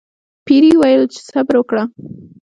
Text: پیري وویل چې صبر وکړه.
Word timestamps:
پیري 0.45 0.71
وویل 0.77 1.03
چې 1.13 1.19
صبر 1.29 1.55
وکړه. 1.57 1.83